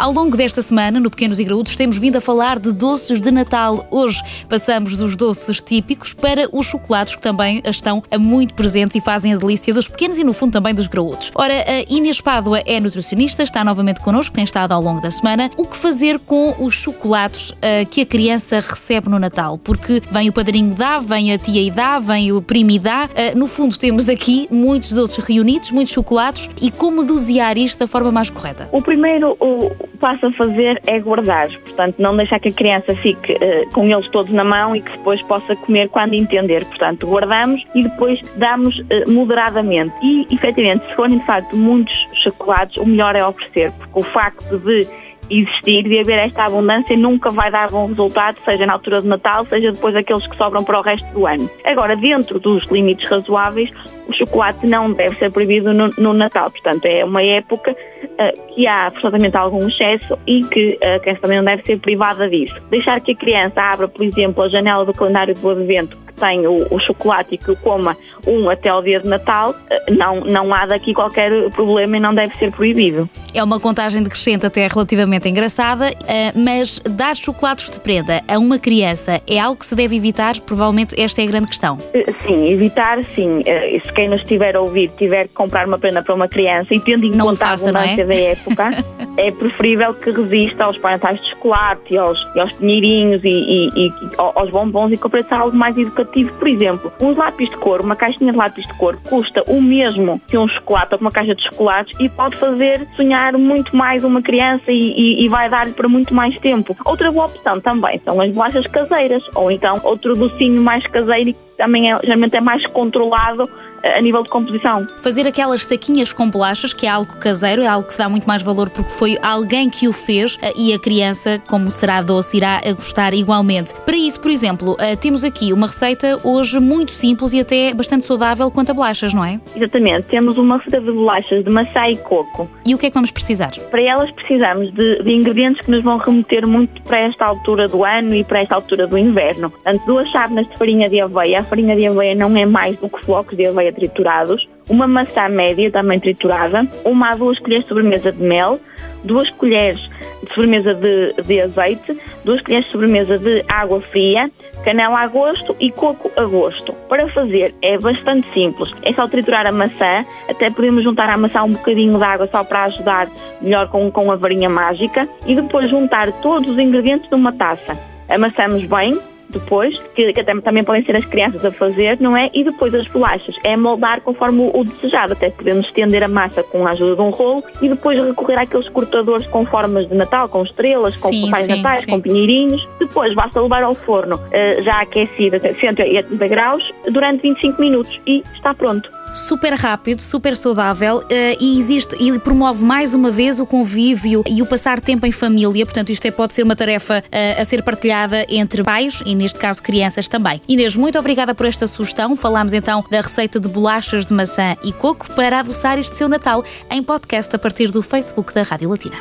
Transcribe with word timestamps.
Ao 0.00 0.12
longo 0.12 0.34
desta 0.34 0.62
semana, 0.62 0.98
no 0.98 1.10
Pequenos 1.10 1.38
e 1.38 1.44
Graúdos, 1.44 1.76
temos 1.76 1.98
vindo 1.98 2.16
a 2.16 2.22
falar 2.22 2.58
de 2.58 2.72
doces 2.72 3.20
de 3.20 3.30
Natal. 3.30 3.86
Hoje 3.90 4.18
passamos 4.48 4.96
dos 4.96 5.14
doces 5.14 5.60
típicos 5.60 6.14
para 6.14 6.48
os 6.54 6.64
chocolates 6.64 7.16
que 7.16 7.20
também 7.20 7.60
estão 7.66 8.02
muito 8.18 8.54
presentes 8.54 8.96
e 8.96 9.00
fazem 9.02 9.34
a 9.34 9.36
delícia 9.36 9.74
dos 9.74 9.88
pequenos 9.88 10.16
e, 10.16 10.24
no 10.24 10.32
fundo, 10.32 10.52
também 10.52 10.74
dos 10.74 10.86
graúdos. 10.86 11.30
Ora, 11.34 11.52
a 11.52 11.92
Inês 11.92 12.18
Pádua 12.18 12.62
é 12.64 12.80
nutricionista, 12.80 13.42
está 13.42 13.62
novamente 13.62 14.00
connosco, 14.00 14.34
tem 14.34 14.42
estado 14.42 14.72
ao 14.72 14.80
longo 14.80 15.02
da 15.02 15.10
semana. 15.10 15.50
O 15.58 15.66
que 15.66 15.76
fazer 15.76 16.18
com 16.20 16.54
os 16.58 16.72
chocolates 16.72 17.50
uh, 17.50 17.86
que 17.90 18.00
a 18.00 18.06
criança 18.06 18.58
recebe 18.58 19.10
no 19.10 19.18
Natal? 19.18 19.58
Porque 19.58 20.00
vem 20.10 20.30
o 20.30 20.32
padrinho 20.32 20.74
dá, 20.74 20.98
vem 20.98 21.30
a 21.34 21.36
tia 21.36 21.60
e 21.60 21.70
dá, 21.70 21.98
vem 21.98 22.32
o 22.32 22.40
primo 22.40 22.70
e 22.70 22.78
dá. 22.78 23.04
Uh, 23.04 23.38
no 23.38 23.46
fundo, 23.46 23.76
temos 23.76 24.08
aqui 24.08 24.48
muitos 24.50 24.94
doces 24.94 25.22
reunidos, 25.22 25.70
muitos 25.70 25.92
chocolates 25.92 26.48
e 26.62 26.70
como 26.70 27.04
dosear 27.04 27.58
isto 27.58 27.80
da 27.80 27.86
forma 27.86 28.10
mais 28.10 28.30
correta? 28.30 28.66
O 28.72 28.80
primeiro, 28.80 29.36
o 29.38 29.89
passa 30.00 30.28
a 30.28 30.32
fazer 30.32 30.80
é 30.86 30.98
guardar, 30.98 31.48
portanto, 31.60 31.96
não 31.98 32.16
deixar 32.16 32.40
que 32.40 32.48
a 32.48 32.52
criança 32.52 32.94
fique 32.96 33.34
uh, 33.34 33.70
com 33.72 33.86
eles 33.86 34.08
todos 34.08 34.32
na 34.32 34.42
mão 34.42 34.74
e 34.74 34.80
que 34.80 34.90
depois 34.90 35.22
possa 35.22 35.54
comer 35.56 35.88
quando 35.90 36.14
entender. 36.14 36.64
Portanto, 36.64 37.06
guardamos 37.06 37.62
e 37.74 37.82
depois 37.82 38.20
damos 38.36 38.76
uh, 38.78 39.08
moderadamente. 39.08 39.92
E, 40.02 40.26
efetivamente, 40.34 40.86
se 40.88 40.94
forem 40.94 41.18
de 41.18 41.26
facto 41.26 41.54
muitos 41.54 41.94
chocolates, 42.22 42.76
o 42.78 42.86
melhor 42.86 43.14
é 43.14 43.24
oferecer, 43.24 43.70
porque 43.72 44.00
o 44.00 44.02
facto 44.02 44.58
de 44.58 44.88
existir, 45.30 45.84
de 45.84 45.98
haver 45.98 46.18
esta 46.18 46.44
abundância, 46.44 46.96
nunca 46.96 47.30
vai 47.30 47.50
dar 47.50 47.70
bom 47.70 47.86
resultado, 47.86 48.38
seja 48.44 48.66
na 48.66 48.74
altura 48.74 49.00
de 49.00 49.08
Natal, 49.08 49.44
seja 49.46 49.72
depois 49.72 49.94
aqueles 49.94 50.26
que 50.26 50.36
sobram 50.36 50.64
para 50.64 50.78
o 50.78 50.82
resto 50.82 51.06
do 51.12 51.26
ano. 51.26 51.48
Agora, 51.64 51.96
dentro 51.96 52.38
dos 52.38 52.64
limites 52.66 53.08
razoáveis, 53.08 53.70
o 54.08 54.12
chocolate 54.12 54.66
não 54.66 54.92
deve 54.92 55.16
ser 55.16 55.30
proibido 55.30 55.72
no, 55.72 55.88
no 55.98 56.12
Natal, 56.12 56.50
portanto, 56.50 56.84
é 56.86 57.04
uma 57.04 57.22
época 57.22 57.72
uh, 57.72 58.54
que 58.54 58.66
há 58.66 58.90
forçosamente 58.90 59.36
algum 59.36 59.68
excesso 59.68 60.18
e 60.26 60.42
que 60.44 60.78
a 60.82 60.98
criança 60.98 61.20
também 61.20 61.38
não 61.38 61.44
deve 61.44 61.62
ser 61.64 61.78
privada 61.78 62.28
disso. 62.28 62.60
Deixar 62.70 63.00
que 63.00 63.12
a 63.12 63.16
criança 63.16 63.60
abra, 63.60 63.86
por 63.86 64.04
exemplo, 64.04 64.42
a 64.42 64.48
janela 64.48 64.84
do 64.84 64.92
calendário 64.92 65.34
do 65.34 65.50
advento 65.50 65.96
tem 66.20 66.46
o, 66.46 66.66
o, 66.70 66.78
chocolate 66.78 67.34
e 67.34 67.38
que 67.38 67.50
o 67.50 67.56
coma 67.56 67.96
um 68.26 68.50
até 68.50 68.68
ao 68.68 68.82
dia 68.82 69.00
de 69.00 69.08
Natal, 69.08 69.54
eh, 69.70 69.92
não, 69.92 70.20
não 70.20 70.52
há 70.52 70.66
daqui 70.66 70.92
qualquer 70.92 71.50
problema 71.50 71.96
e 71.96 72.00
não 72.00 72.14
deve 72.14 72.36
ser 72.36 72.52
proibido. 72.52 73.08
É 73.34 73.42
uma 73.42 73.58
contagem 73.58 74.02
decrescente 74.02 74.44
até 74.44 74.68
relativamente 74.68 75.28
engraçada, 75.28 75.90
eh, 76.06 76.32
mas 76.36 76.78
dar 76.80 77.16
chocolates 77.16 77.70
de 77.70 77.80
prenda 77.80 78.20
a 78.28 78.38
uma 78.38 78.58
criança 78.58 79.20
é 79.26 79.38
algo 79.38 79.58
que 79.58 79.64
se 79.64 79.74
deve 79.74 79.96
evitar? 79.96 80.38
Provavelmente 80.40 81.00
esta 81.00 81.22
é 81.22 81.24
a 81.24 81.28
grande 81.28 81.46
questão. 81.46 81.78
Eh, 81.94 82.12
sim, 82.26 82.50
evitar 82.50 83.02
sim. 83.14 83.42
Se 83.84 83.92
quem 83.92 84.08
nos 84.08 84.20
estiver 84.20 84.54
a 84.54 84.60
ouvir 84.60 84.90
tiver 84.98 85.28
que 85.28 85.34
comprar 85.34 85.66
uma 85.66 85.78
prenda 85.78 86.02
para 86.02 86.14
uma 86.14 86.28
criança 86.28 86.74
e 86.74 86.80
tendo 86.80 87.06
em 87.06 87.10
não 87.10 87.28
conta 87.28 87.46
faça, 87.46 87.66
a 87.66 87.70
abundância 87.70 88.02
é? 88.02 88.06
da 88.06 88.14
época, 88.14 88.70
é 89.16 89.30
preferível 89.30 89.94
que 89.94 90.10
resista 90.10 90.64
aos 90.64 90.76
parentais 90.76 91.20
de 91.20 91.30
chocolate 91.30 91.94
e 91.94 91.98
aos, 91.98 92.18
e 92.34 92.40
aos 92.40 92.52
pinheirinhos 92.52 93.22
e, 93.24 93.28
e, 93.28 93.86
e 93.86 93.92
aos 94.18 94.50
bombons 94.50 94.92
e 94.92 94.96
compre 94.96 95.24
algo 95.30 95.56
mais 95.56 95.76
educativo 95.78 96.09
por 96.38 96.48
exemplo, 96.48 96.92
um 97.00 97.16
lápis 97.16 97.48
de 97.48 97.56
cor, 97.56 97.80
uma 97.80 97.96
caixinha 97.96 98.32
de 98.32 98.38
lápis 98.38 98.66
de 98.66 98.74
cor, 98.74 98.96
custa 99.08 99.42
o 99.46 99.60
mesmo 99.60 100.20
que 100.28 100.36
um 100.36 100.48
chocolate 100.48 100.94
ou 100.94 101.00
uma 101.00 101.10
caixa 101.10 101.34
de 101.34 101.42
chocolates 101.42 101.98
e 102.00 102.08
pode 102.08 102.36
fazer 102.36 102.86
sonhar 102.96 103.32
muito 103.34 103.76
mais 103.76 104.04
uma 104.04 104.20
criança 104.20 104.70
e, 104.70 104.92
e, 104.92 105.24
e 105.24 105.28
vai 105.28 105.48
dar-lhe 105.48 105.72
para 105.72 105.88
muito 105.88 106.14
mais 106.14 106.36
tempo. 106.38 106.76
Outra 106.84 107.10
boa 107.10 107.26
opção 107.26 107.60
também 107.60 108.00
são 108.04 108.20
as 108.20 108.30
bolachas 108.30 108.66
caseiras, 108.66 109.22
ou 109.34 109.50
então 109.50 109.80
outro 109.84 110.14
docinho 110.14 110.60
mais 110.62 110.86
caseiro 110.86 111.32
que 111.32 111.50
também 111.56 111.92
é, 111.92 111.98
geralmente 112.02 112.36
é 112.36 112.40
mais 112.40 112.66
controlado 112.68 113.42
a 113.82 114.00
nível 114.00 114.22
de 114.22 114.28
composição. 114.28 114.86
Fazer 114.98 115.26
aquelas 115.26 115.64
saquinhas 115.64 116.12
com 116.12 116.28
bolachas, 116.28 116.72
que 116.72 116.86
é 116.86 116.88
algo 116.88 117.18
caseiro, 117.18 117.62
é 117.62 117.66
algo 117.66 117.88
que 117.88 117.96
dá 117.96 118.08
muito 118.08 118.26
mais 118.26 118.42
valor 118.42 118.70
porque 118.70 118.90
foi 118.90 119.16
alguém 119.22 119.68
que 119.70 119.88
o 119.88 119.92
fez 119.92 120.38
eh, 120.42 120.52
e 120.56 120.74
a 120.74 120.78
criança, 120.78 121.40
como 121.48 121.70
será 121.70 122.02
doce, 122.02 122.36
irá 122.36 122.60
gostar 122.74 123.14
igualmente. 123.14 123.74
Para 123.84 123.96
isso, 123.96 124.20
por 124.20 124.30
exemplo, 124.30 124.76
eh, 124.80 124.96
temos 124.96 125.24
aqui 125.24 125.52
uma 125.52 125.66
receita 125.66 126.20
hoje 126.24 126.58
muito 126.60 126.90
simples 126.90 127.32
e 127.32 127.40
até 127.40 127.74
bastante 127.74 128.04
saudável 128.04 128.50
quanto 128.50 128.70
a 128.70 128.74
bolachas, 128.74 129.14
não 129.14 129.24
é? 129.24 129.40
Exatamente. 129.54 130.08
Temos 130.08 130.36
uma 130.38 130.58
receita 130.58 130.80
de 130.80 130.92
bolachas 130.92 131.44
de 131.44 131.50
maçã 131.50 131.88
e 131.88 131.96
coco. 131.96 132.48
E 132.66 132.74
o 132.74 132.78
que 132.78 132.86
é 132.86 132.90
que 132.90 132.94
vamos 132.94 133.10
precisar? 133.10 133.50
Para 133.70 133.82
elas 133.82 134.10
precisamos 134.12 134.72
de, 134.72 135.02
de 135.02 135.12
ingredientes 135.12 135.64
que 135.64 135.70
nos 135.70 135.82
vão 135.82 135.98
remeter 135.98 136.46
muito 136.46 136.82
para 136.82 136.98
esta 136.98 137.24
altura 137.24 137.68
do 137.68 137.84
ano 137.84 138.14
e 138.14 138.24
para 138.24 138.40
esta 138.40 138.54
altura 138.54 138.86
do 138.86 138.96
inverno. 138.98 139.50
Portanto, 139.50 139.82
duas 139.86 140.08
chávenas 140.10 140.48
de 140.48 140.56
farinha 140.56 140.88
de 140.88 141.00
aveia. 141.00 141.40
A 141.40 141.44
farinha 141.44 141.76
de 141.76 141.86
aveia 141.86 142.14
não 142.14 142.36
é 142.36 142.46
mais 142.46 142.76
do 142.78 142.88
que 142.88 143.04
flocos 143.04 143.36
de 143.36 143.46
aveia 143.46 143.69
triturados, 143.72 144.48
uma 144.68 144.86
maçã 144.86 145.28
média 145.28 145.70
também 145.70 145.98
triturada, 145.98 146.66
uma 146.84 147.10
a 147.10 147.14
duas 147.14 147.38
colheres 147.38 147.64
de 147.64 147.68
sobremesa 147.68 148.12
de 148.12 148.22
mel, 148.22 148.60
duas 149.04 149.30
colheres 149.30 149.80
de 150.22 150.34
sobremesa 150.34 150.74
de, 150.74 151.14
de 151.22 151.40
azeite, 151.40 151.98
duas 152.24 152.40
colheres 152.42 152.66
de 152.66 152.72
sobremesa 152.72 153.18
de 153.18 153.44
água 153.48 153.80
fria, 153.80 154.30
canela 154.64 155.00
a 155.00 155.06
gosto 155.06 155.56
e 155.58 155.70
coco 155.70 156.10
a 156.16 156.24
gosto. 156.24 156.72
Para 156.88 157.08
fazer 157.08 157.54
é 157.62 157.78
bastante 157.78 158.30
simples. 158.32 158.70
É 158.82 158.92
só 158.92 159.06
triturar 159.06 159.46
a 159.46 159.52
maçã, 159.52 160.04
até 160.28 160.50
podemos 160.50 160.84
juntar 160.84 161.08
à 161.08 161.16
maçã 161.16 161.42
um 161.42 161.52
bocadinho 161.52 161.96
de 161.96 162.04
água 162.04 162.28
só 162.30 162.44
para 162.44 162.64
ajudar 162.64 163.08
melhor 163.40 163.68
com, 163.68 163.90
com 163.90 164.10
a 164.10 164.16
varinha 164.16 164.48
mágica 164.48 165.08
e 165.26 165.34
depois 165.34 165.68
juntar 165.70 166.12
todos 166.20 166.50
os 166.50 166.58
ingredientes 166.58 167.10
numa 167.10 167.32
taça. 167.32 167.76
Amassamos 168.08 168.64
bem, 168.64 168.98
depois, 169.30 169.78
que, 169.94 170.12
que 170.12 170.24
também 170.24 170.64
podem 170.64 170.84
ser 170.84 170.96
as 170.96 171.04
crianças 171.04 171.44
a 171.44 171.50
fazer, 171.50 171.98
não 172.00 172.16
é? 172.16 172.30
E 172.34 172.44
depois 172.44 172.74
as 172.74 172.86
bolachas, 172.88 173.34
é 173.44 173.56
moldar 173.56 174.00
conforme 174.00 174.40
o, 174.40 174.60
o 174.60 174.64
desejado, 174.64 175.12
até 175.12 175.30
podemos 175.30 175.66
estender 175.66 176.02
a 176.02 176.08
massa 176.08 176.42
com 176.42 176.66
a 176.66 176.70
ajuda 176.70 176.96
de 176.96 177.02
um 177.02 177.10
rolo 177.10 177.42
e 177.60 177.68
depois 177.68 177.98
recorrer 178.00 178.38
àqueles 178.38 178.68
cortadores 178.68 179.26
com 179.26 179.44
formas 179.44 179.88
de 179.88 179.94
Natal, 179.94 180.28
com 180.28 180.42
estrelas, 180.42 180.94
sim, 180.94 181.22
com 181.22 181.30
pais 181.30 181.48
natais, 181.48 181.80
sim. 181.80 181.90
com 181.90 182.00
pinheirinhos. 182.00 182.66
Depois 182.78 183.14
basta 183.14 183.40
levar 183.40 183.62
ao 183.62 183.74
forno 183.74 184.16
uh, 184.16 184.62
já 184.62 184.80
aquecido 184.80 185.36
a 185.36 185.54
180 185.54 186.28
graus 186.28 186.62
durante 186.90 187.22
25 187.22 187.60
minutos 187.60 188.00
e 188.06 188.22
está 188.34 188.54
pronto 188.54 188.90
super 189.12 189.54
rápido, 189.54 190.00
super 190.00 190.36
saudável 190.36 190.98
uh, 190.98 191.04
e 191.40 191.58
existe 191.58 191.96
e 192.00 192.18
promove 192.18 192.64
mais 192.64 192.94
uma 192.94 193.10
vez 193.10 193.40
o 193.40 193.46
convívio 193.46 194.22
e 194.28 194.42
o 194.42 194.46
passar 194.46 194.80
tempo 194.80 195.06
em 195.06 195.12
família. 195.12 195.64
Portanto, 195.64 195.90
isto 195.90 196.06
é, 196.06 196.10
pode 196.10 196.34
ser 196.34 196.42
uma 196.42 196.56
tarefa 196.56 197.02
uh, 197.06 197.40
a 197.40 197.44
ser 197.44 197.62
partilhada 197.62 198.26
entre 198.28 198.62
pais 198.62 199.02
e, 199.04 199.14
neste 199.14 199.38
caso, 199.38 199.62
crianças 199.62 200.08
também. 200.08 200.40
Inês, 200.48 200.76
muito 200.76 200.98
obrigada 200.98 201.34
por 201.34 201.46
esta 201.46 201.66
sugestão. 201.66 202.14
Falámos 202.16 202.52
então 202.52 202.84
da 202.90 203.00
receita 203.00 203.38
de 203.38 203.48
bolachas 203.48 204.06
de 204.06 204.14
maçã 204.14 204.56
e 204.62 204.72
coco 204.72 205.12
para 205.14 205.40
adoçar 205.40 205.78
este 205.78 205.96
seu 205.96 206.08
Natal 206.08 206.42
em 206.70 206.82
podcast 206.82 207.34
a 207.34 207.38
partir 207.38 207.70
do 207.70 207.82
Facebook 207.82 208.34
da 208.34 208.42
Rádio 208.42 208.70
Latina. 208.70 208.96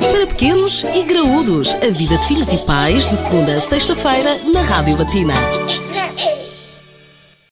Para 0.00 0.26
pequenos 0.26 0.84
e 0.94 1.02
graúdos, 1.02 1.74
a 1.74 1.90
vida 1.90 2.16
de 2.18 2.26
filhos 2.26 2.52
e 2.52 2.58
pais, 2.58 3.06
de 3.06 3.16
segunda 3.16 3.56
a 3.56 3.60
sexta-feira, 3.60 4.38
na 4.52 4.62
Rádio 4.62 4.98
Latina. 4.98 5.34